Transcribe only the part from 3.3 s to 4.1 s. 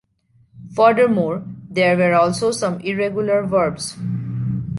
verbs.